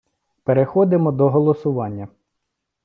Переходимо 0.43 1.11
до 1.11 1.29
голосування. 1.29 2.07